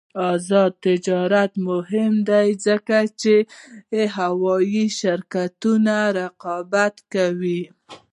[0.31, 3.33] آزاد تجارت مهم دی ځکه چې
[4.15, 7.63] هوايي شرکتونه رقابت کوي.